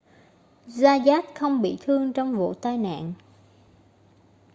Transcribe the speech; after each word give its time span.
zayat 0.67 1.23
không 1.35 1.61
bị 1.61 1.77
thương 1.81 2.13
trong 2.13 2.35
vụ 2.35 2.53
tai 2.53 2.77
nạn 2.77 3.13